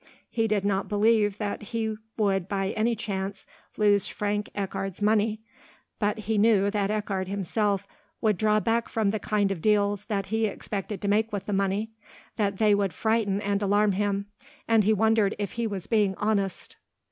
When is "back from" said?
8.59-9.11